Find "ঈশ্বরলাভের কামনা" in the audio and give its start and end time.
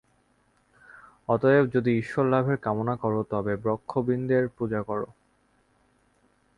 1.97-2.95